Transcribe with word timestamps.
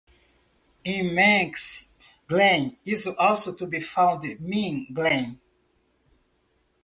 In 0.83 1.13
Manx, 1.13 1.95
"glan" 2.27 2.75
is 2.83 3.05
also 3.05 3.53
to 3.53 3.67
be 3.67 3.79
found 3.79 4.23
meaning 4.39 4.87
glen. 4.91 5.39